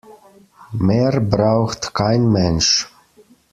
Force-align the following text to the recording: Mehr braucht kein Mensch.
Mehr 0.71 1.19
braucht 1.21 1.93
kein 1.93 2.31
Mensch. 2.31 2.87